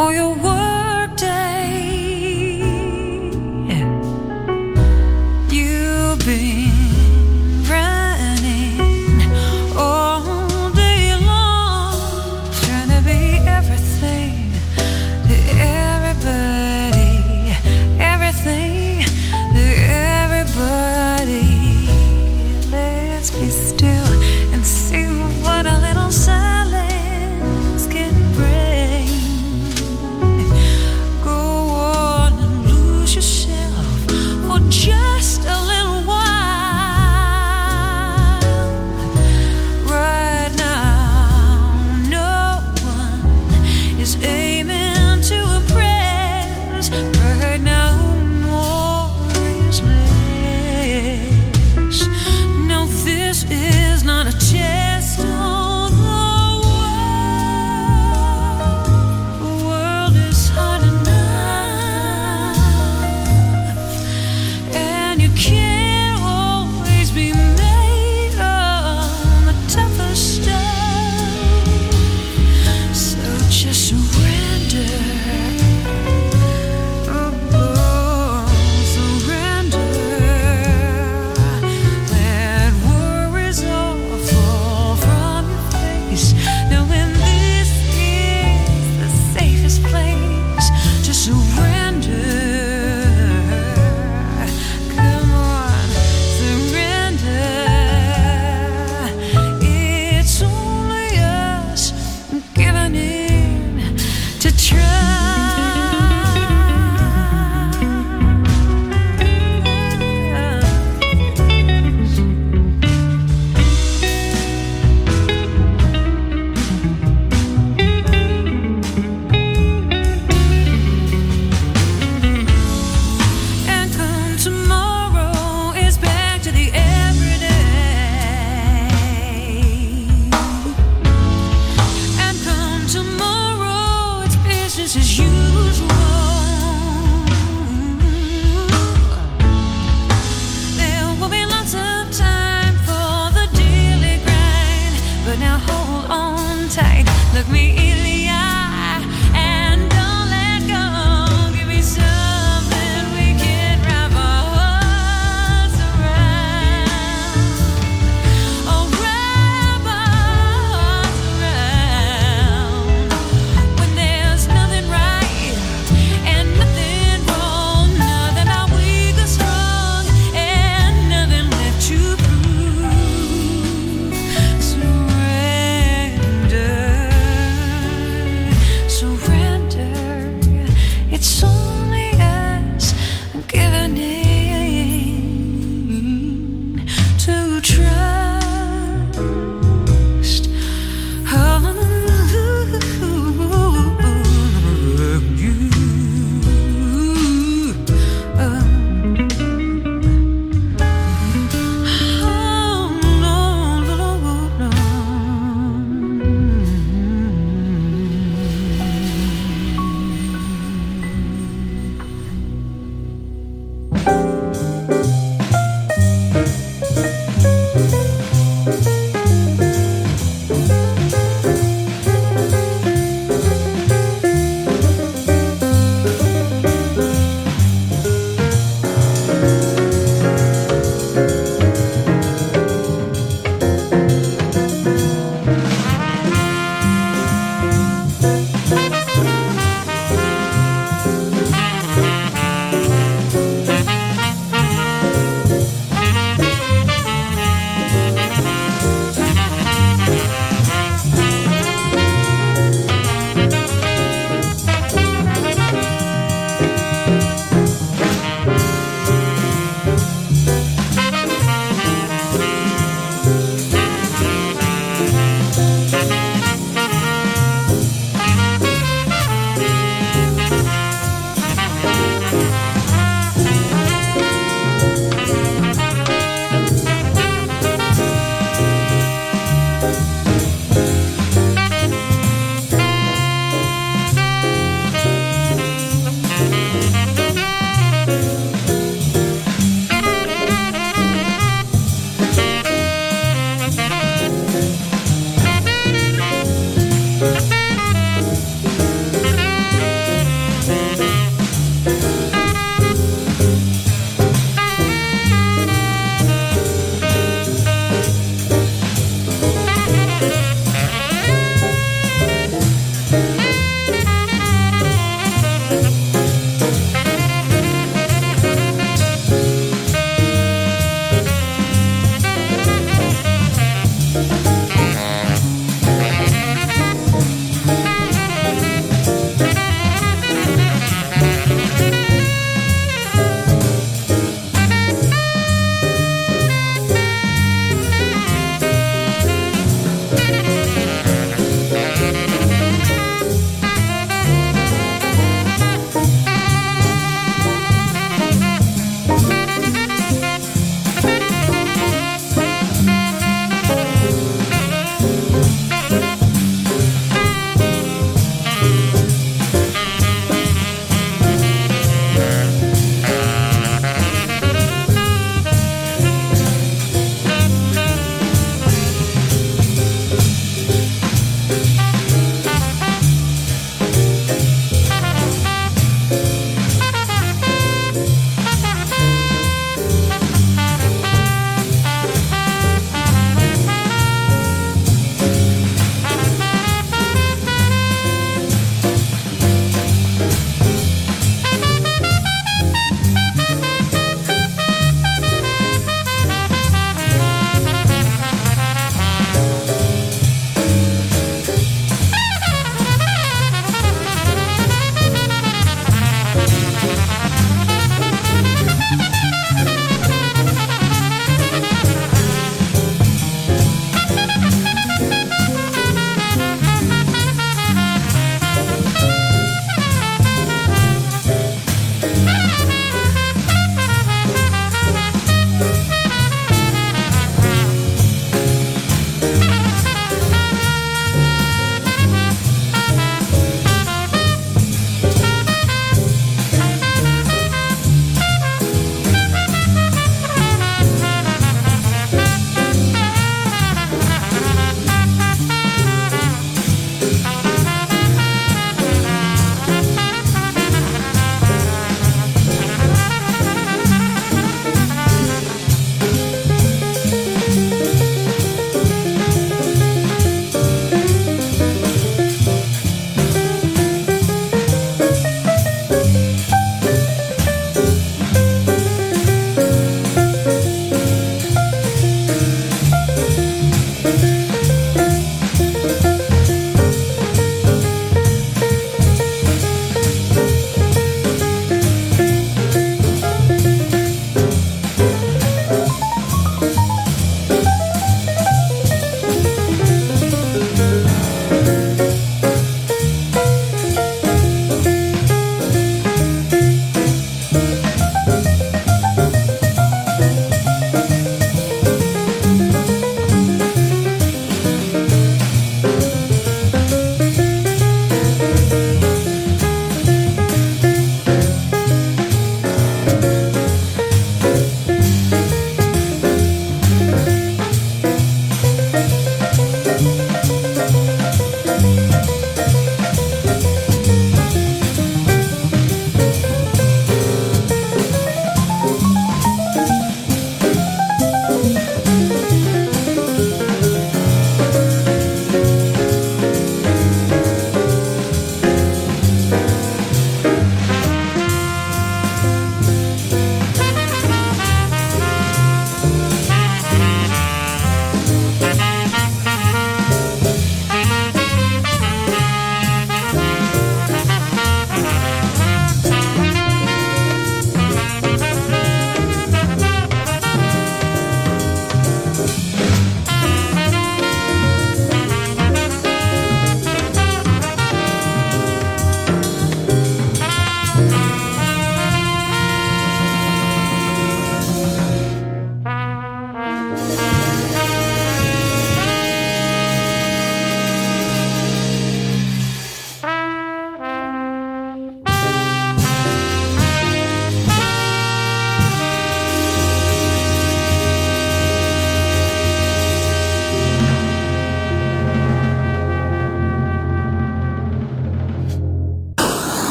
Just 0.00 0.40
surrender. 0.40 0.69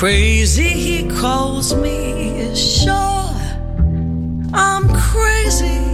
Crazy, 0.00 0.62
he 0.62 1.10
calls 1.20 1.74
me, 1.74 2.54
sure, 2.54 3.36
I'm 4.54 4.88
crazy. 4.88 5.89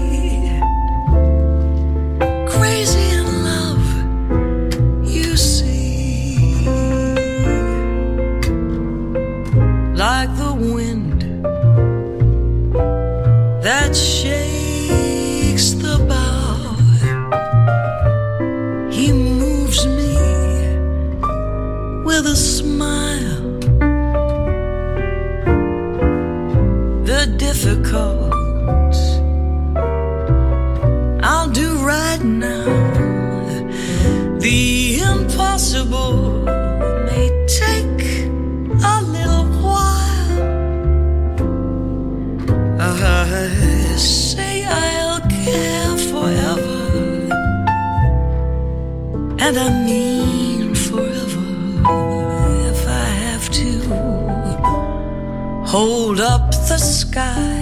hold 55.77 56.21
up 56.21 56.51
the 56.69 56.79
sky. 56.79 57.56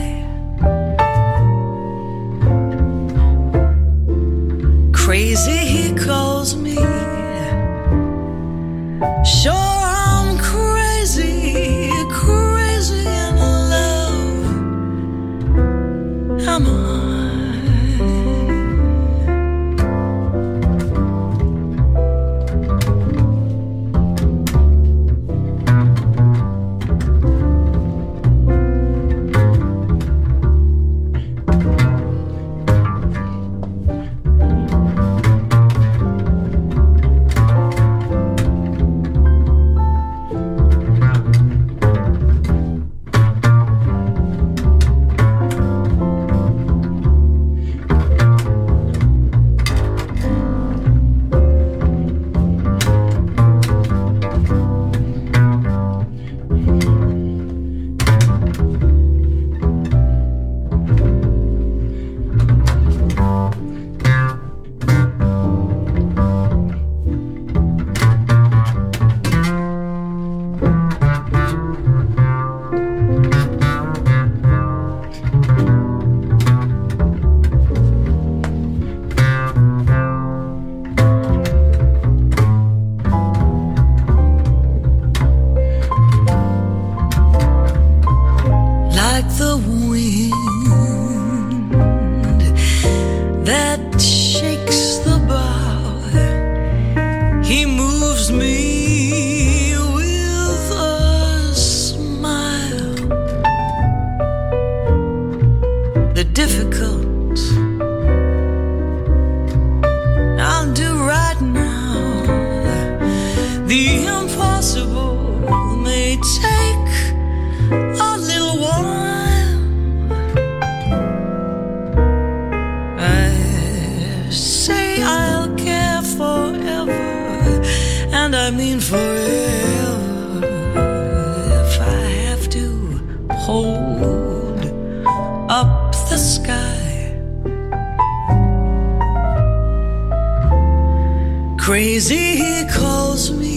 Crazy, 141.64 142.36
he 142.36 142.66
calls 142.68 143.30
me. 143.30 143.53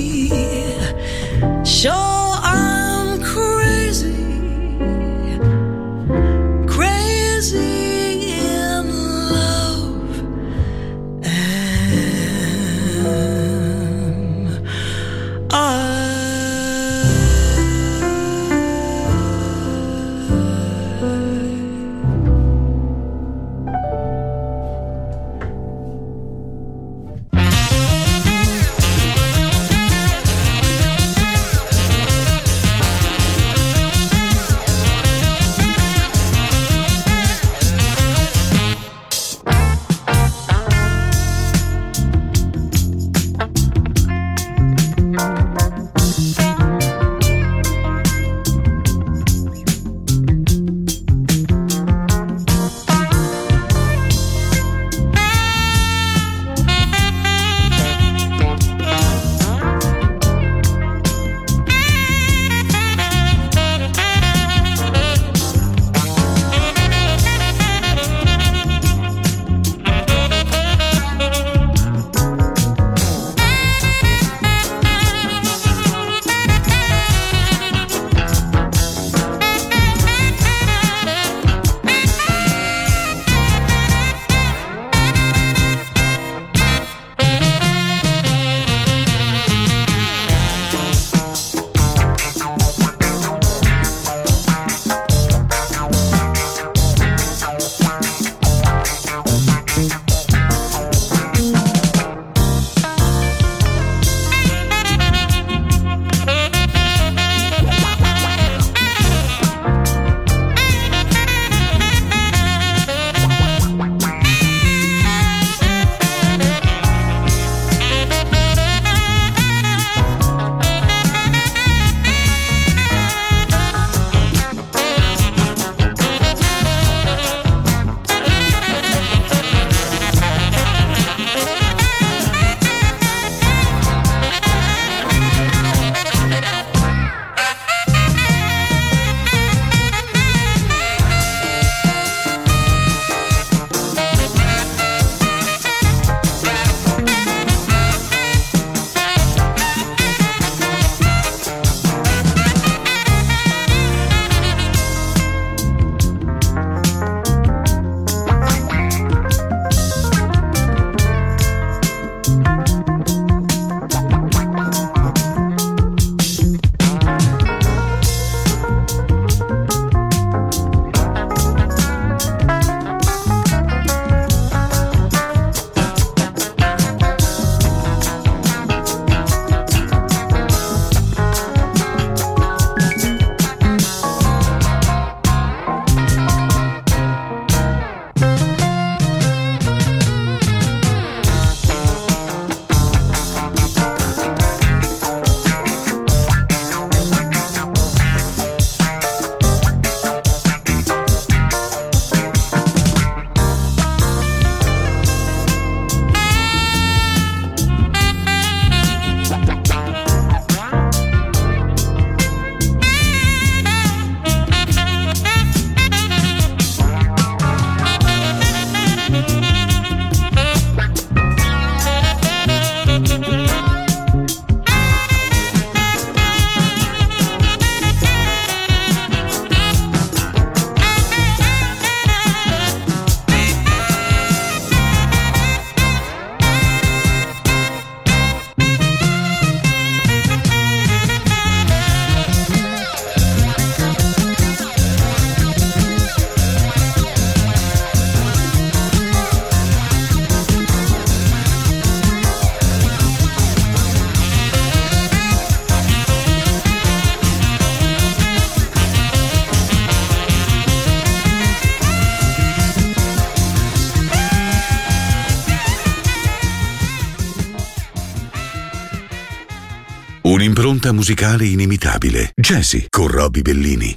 Musicale 270.91 271.45
inimitabile. 271.45 272.31
Jazzy 272.35 272.85
con 272.89 273.07
Robbie 273.07 273.41
Bellini. 273.41 273.93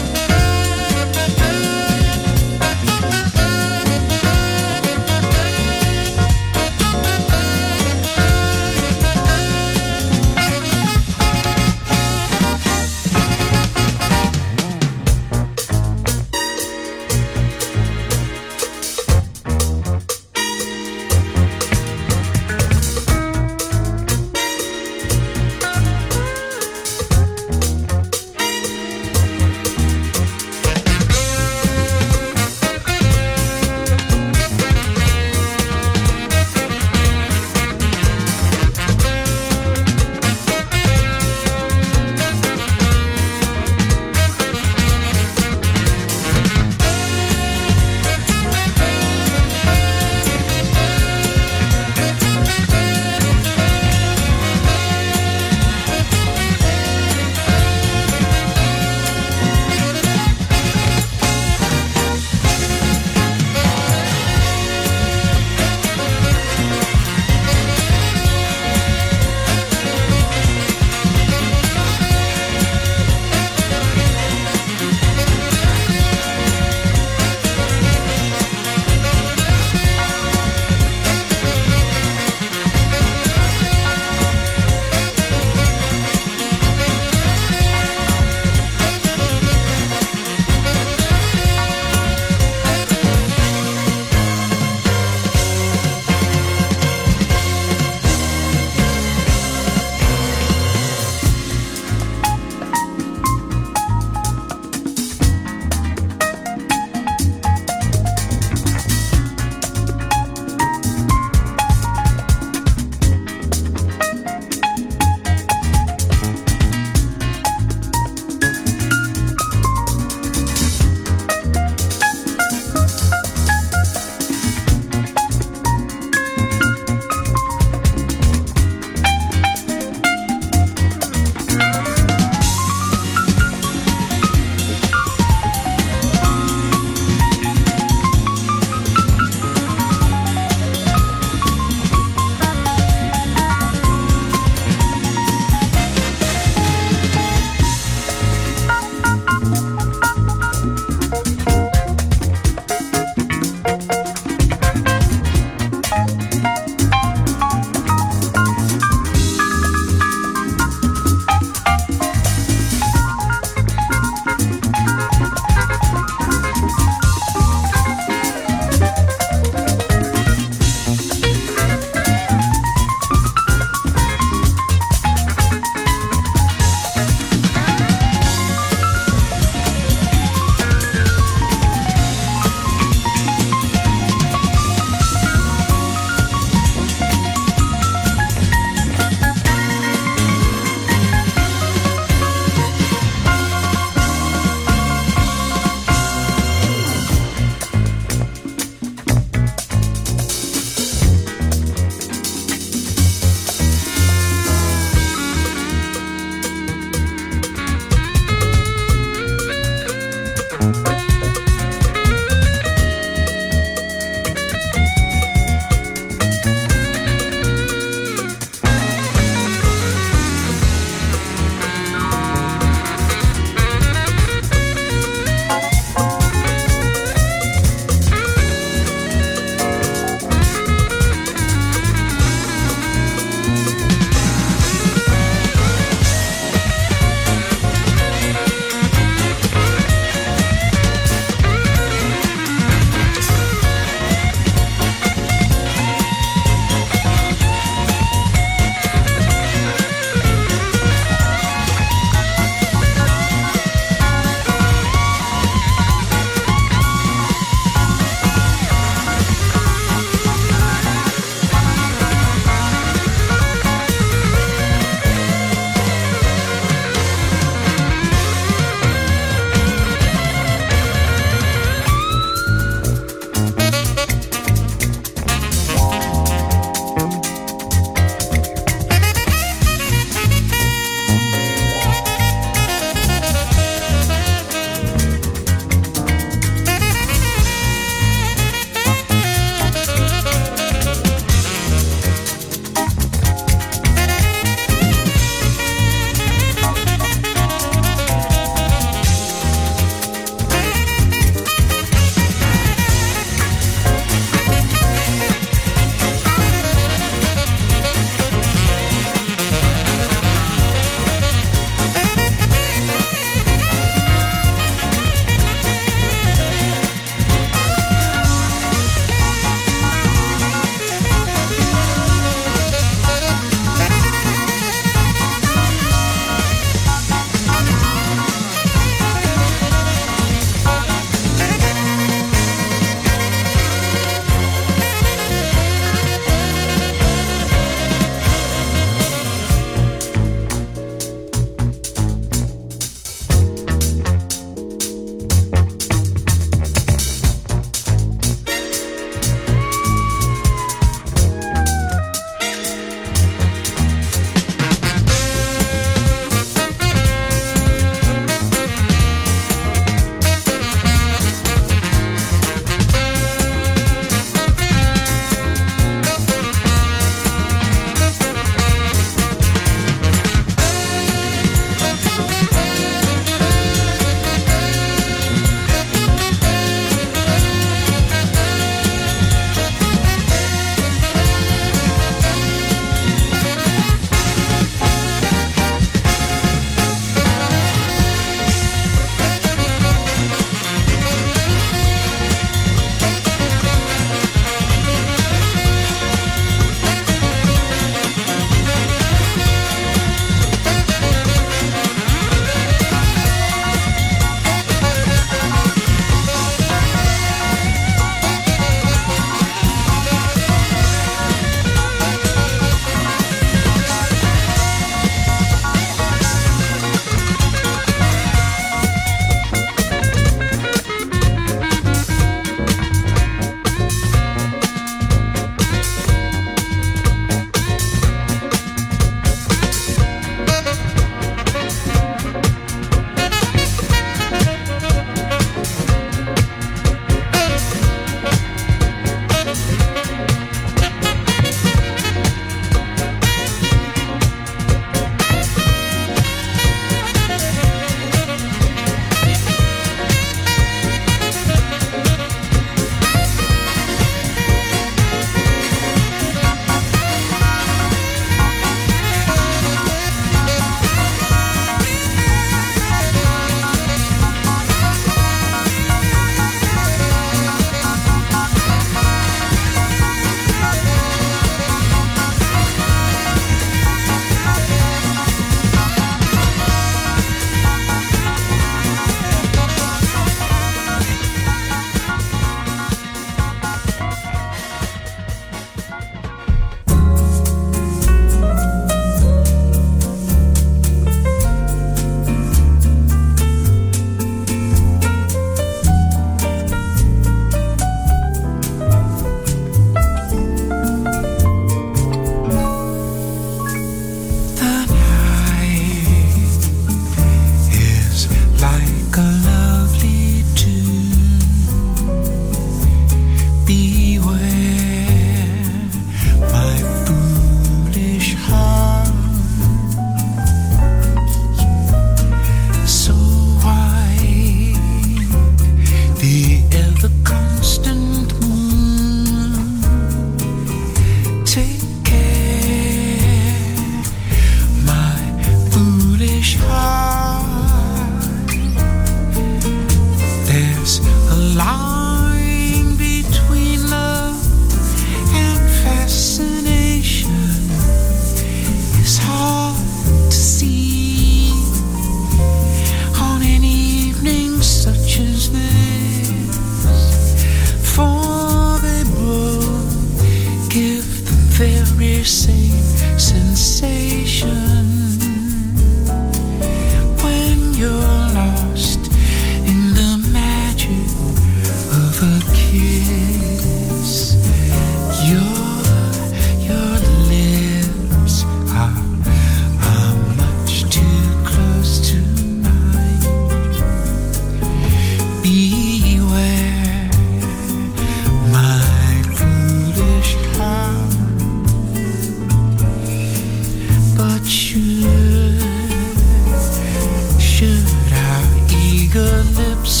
lips 599.43 600.00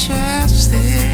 What 0.00 1.09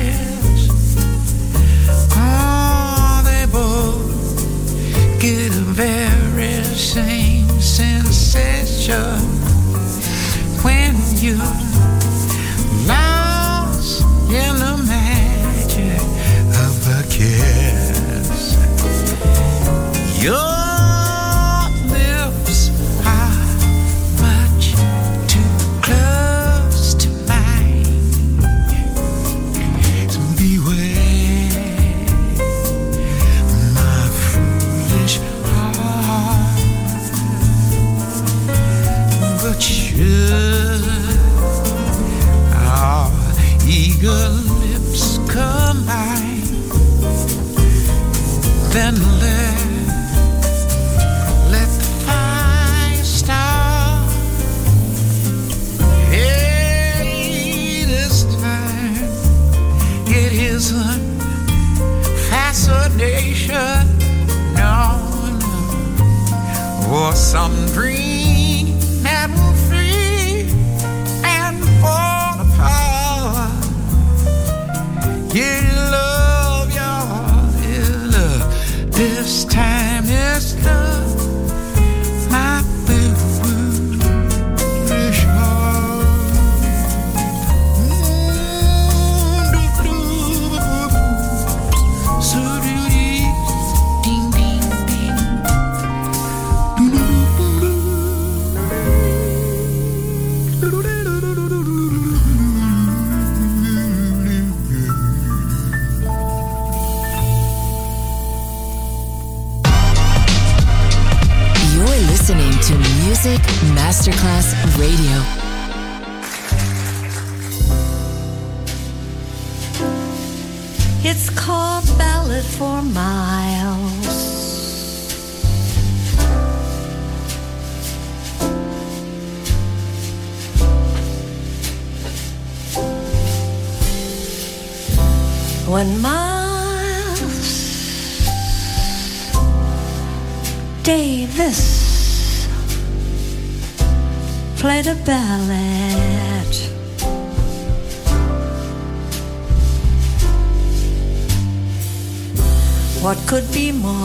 could 153.27 153.53
be 153.53 153.73
more 153.73 153.97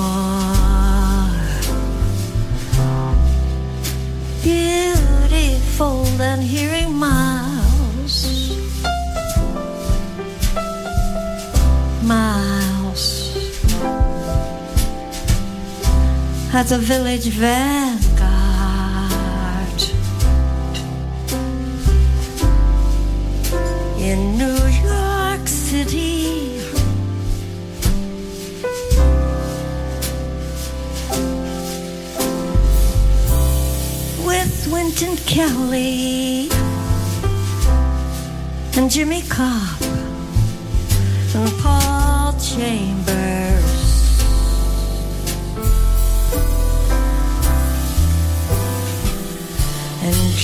beautiful 4.41 6.03
than 6.17 6.41
hearing 6.41 6.91
miles, 6.95 8.15
miles 12.03 13.37
at 16.53 16.65
the 16.67 16.79
village 16.79 17.29
fair. 17.29 17.90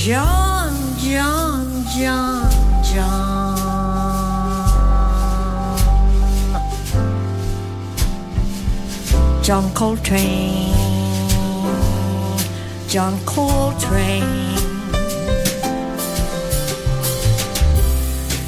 John, 0.07 0.71
John, 0.99 1.83
John, 1.99 2.49
John. 2.81 3.57
John 9.43 9.73
Coltrane, 9.73 10.73
John 12.87 13.19
Coltrane. 13.25 14.23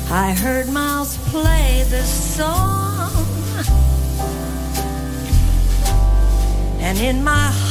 I 0.09 0.33
heard 0.39 0.69
Miles 0.69 1.17
play 1.27 1.83
this 1.89 2.37
song, 2.37 3.11
and 6.79 6.97
in 6.99 7.21
my 7.21 7.51
heart 7.51 7.68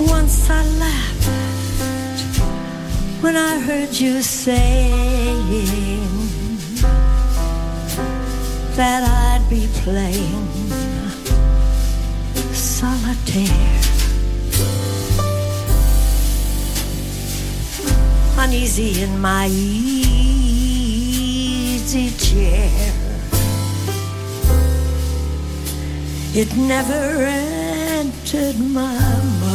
Once 0.00 0.48
I 0.48 0.62
laughed 0.78 1.28
when 3.20 3.36
I 3.36 3.58
heard 3.58 3.92
you 3.98 4.22
saying 4.22 4.94
that 8.76 9.02
I'd 9.02 9.44
be 9.50 9.66
playing 9.82 10.46
solitaire. 12.54 13.82
Uneasy 18.38 19.02
in 19.02 19.20
my 19.20 19.48
easy 19.48 20.12
chair. 22.24 22.70
It 26.34 26.56
never 26.56 27.24
entered 27.24 28.60
my 28.60 28.96
mind. 29.40 29.47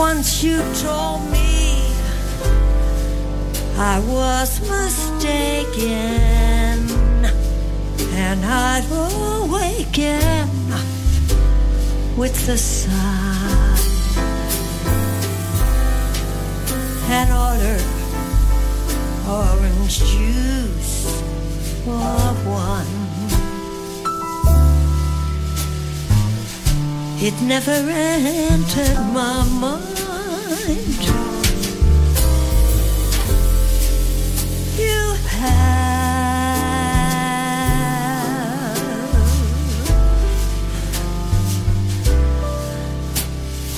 Once 0.00 0.42
you 0.42 0.56
told 0.80 1.20
me 1.30 1.92
I 3.76 4.00
was 4.08 4.58
mistaken 4.60 5.84
and 8.16 8.40
I'd 8.42 8.86
awaken 8.90 10.48
with 12.16 12.34
the 12.46 12.56
sun 12.56 13.76
and 17.10 17.30
order 17.30 17.78
orange 19.28 19.98
juice 19.98 21.20
for 21.84 22.32
one. 22.48 23.00
It 27.22 27.34
never 27.42 27.72
entered 27.72 28.96
my 29.12 29.44
mind. 29.60 29.89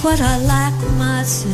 What 0.02 0.20
I 0.20 0.36
lack 0.38 0.74
myself. 0.98 1.52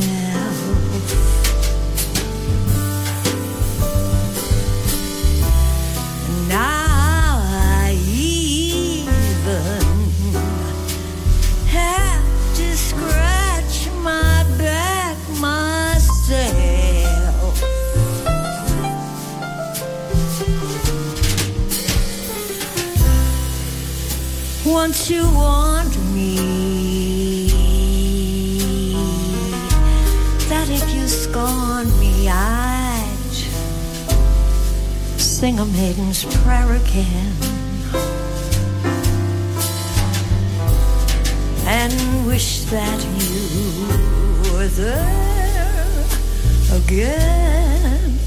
Now 6.48 7.42
I 7.42 7.94
even 8.08 8.72
have 11.66 12.24
to 12.56 12.76
scratch 12.76 13.90
my 14.02 14.44
back 14.56 15.18
myself. 15.38 16.08
Once 24.64 25.10
you 25.10 25.30
warned 25.34 25.67
sing 35.38 35.60
a 35.60 35.64
maiden's 35.66 36.24
prayer 36.42 36.72
again. 36.72 37.32
and 41.64 42.26
wish 42.26 42.62
that 42.74 43.00
you 43.22 43.44
were 44.50 44.66
there 44.66 45.86
again 46.74 48.18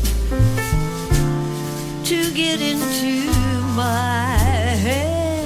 to 2.05 2.32
get 2.34 2.62
into 2.62 3.30
my 3.76 4.38
hair 4.86 5.43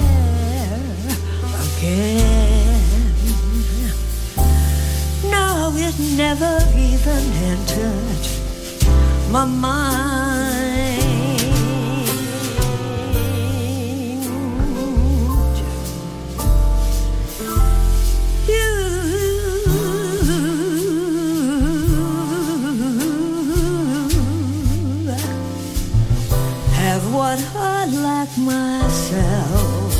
again. 1.66 3.12
No, 5.34 5.72
it 5.74 5.98
never 6.16 6.54
even 6.76 7.22
entered 7.50 8.24
my 9.32 9.44
mind. 9.44 10.15
What 27.16 27.40
I 27.56 27.86
lack 27.86 28.28
myself. 28.36 29.95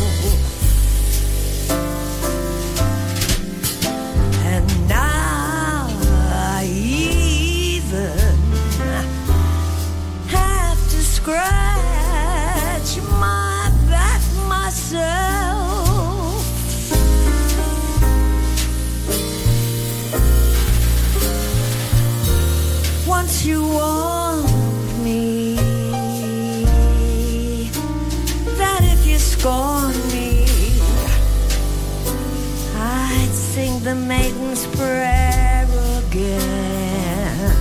Prayer 34.77 35.67
again 35.99 37.57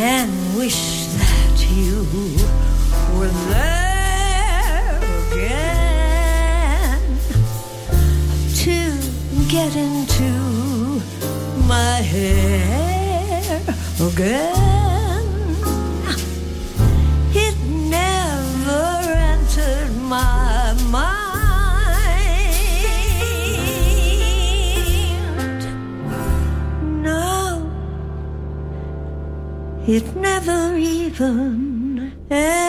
and 0.00 0.30
wish 0.56 1.06
that 1.18 1.66
you 1.70 2.04
were 3.16 3.34
there 3.54 4.98
again 5.32 7.00
to 8.54 8.76
get 9.48 9.76
into 9.76 10.30
my 11.66 12.02
hair 12.02 13.60
again. 14.00 14.57
It 29.88 30.14
never 30.14 30.76
even 30.76 32.12
entered 32.30 32.67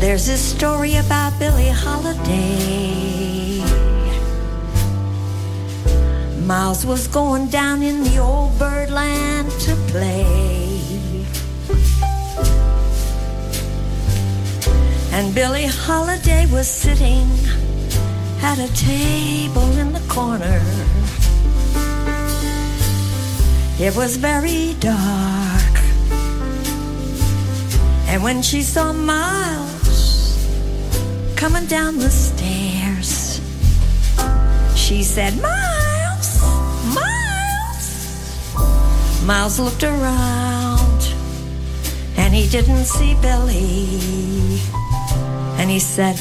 There's 0.00 0.28
a 0.28 0.38
story 0.38 0.94
about 0.94 1.36
Billie 1.40 1.72
Holiday. 1.74 3.58
Miles 6.46 6.86
was 6.86 7.08
going 7.08 7.48
down 7.48 7.82
in 7.82 8.04
the 8.04 8.18
old 8.18 8.56
birdland 8.60 9.50
to 9.66 9.74
play. 9.90 10.24
And 15.10 15.34
Billie 15.34 15.66
Holiday 15.66 16.46
was 16.46 16.68
sitting 16.68 17.26
at 18.40 18.60
a 18.60 18.72
table 18.74 19.68
in 19.78 19.92
the 19.92 20.04
corner. 20.08 20.62
It 23.80 23.96
was 23.96 24.16
very 24.16 24.74
dark. 24.78 25.74
And 28.06 28.22
when 28.22 28.42
she 28.42 28.62
saw 28.62 28.92
Miles 28.92 29.67
coming 31.38 31.66
down 31.66 31.96
the 31.98 32.10
stairs, 32.10 33.40
she 34.74 35.04
said, 35.04 35.40
Miles, 35.40 36.42
Miles. 36.92 38.54
Miles 39.24 39.60
looked 39.60 39.84
around 39.84 41.14
and 42.16 42.34
he 42.34 42.48
didn't 42.48 42.86
see 42.86 43.14
Billie. 43.22 44.58
And 45.60 45.70
he 45.70 45.78
said, 45.78 46.18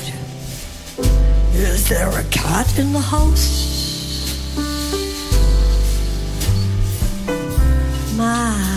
Is 1.54 1.90
there 1.90 2.10
a 2.10 2.24
cat 2.26 2.78
in 2.78 2.94
the 2.94 3.02
house? 3.02 3.66
Mouse, 8.16 8.77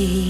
Billie, 0.00 0.29